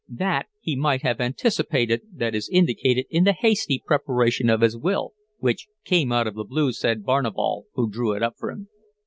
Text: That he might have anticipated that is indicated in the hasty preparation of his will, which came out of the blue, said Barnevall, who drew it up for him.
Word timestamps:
That 0.09 0.47
he 0.59 0.75
might 0.75 1.03
have 1.03 1.21
anticipated 1.21 2.01
that 2.15 2.33
is 2.33 2.49
indicated 2.51 3.05
in 3.11 3.23
the 3.23 3.33
hasty 3.33 3.83
preparation 3.85 4.49
of 4.49 4.61
his 4.61 4.75
will, 4.75 5.13
which 5.37 5.67
came 5.85 6.11
out 6.11 6.25
of 6.25 6.33
the 6.33 6.43
blue, 6.43 6.71
said 6.71 7.03
Barnevall, 7.05 7.65
who 7.75 7.87
drew 7.87 8.13
it 8.13 8.23
up 8.23 8.33
for 8.35 8.49
him. 8.49 8.67